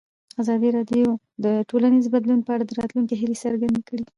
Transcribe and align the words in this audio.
ازادي 0.41 0.69
راډیو 0.77 1.07
د 1.43 1.45
ټولنیز 1.69 2.05
بدلون 2.13 2.39
په 2.43 2.51
اړه 2.55 2.63
د 2.65 2.71
راتلونکي 2.79 3.15
هیلې 3.21 3.37
څرګندې 3.43 3.81
کړې. 3.89 4.03